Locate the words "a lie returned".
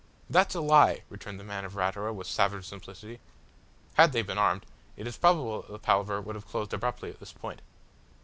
0.55-1.39